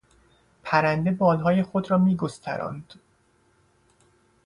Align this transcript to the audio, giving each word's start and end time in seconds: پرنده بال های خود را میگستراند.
پرنده 0.63 1.11
بال 1.11 1.37
های 1.41 1.63
خود 1.63 1.91
را 1.91 1.97
میگستراند. 1.97 2.93